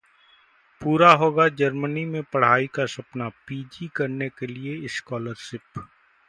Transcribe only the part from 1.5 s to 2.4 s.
Germany में